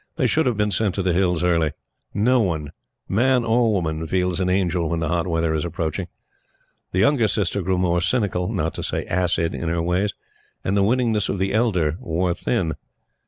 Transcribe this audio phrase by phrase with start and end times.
[0.15, 1.73] They should have been sent to the Hills early.
[2.11, 2.71] No one
[3.07, 6.07] man or woman feels an angel when the hot weather is approaching.
[6.91, 10.15] The younger sister grew more cynical not to say acid in her ways;
[10.63, 12.73] and the winningness of the elder wore thin.